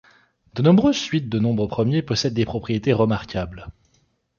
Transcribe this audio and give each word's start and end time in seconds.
De 0.55 0.63
nombreuses 0.63 0.95
suites 0.97 1.29
de 1.29 1.37
nombres 1.37 1.67
premiers 1.67 2.01
possèdent 2.01 2.33
des 2.33 2.43
propriétés 2.43 2.91
remarquables. 2.91 3.67